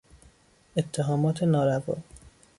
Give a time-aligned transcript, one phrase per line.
[0.77, 1.97] اتهامات ناروا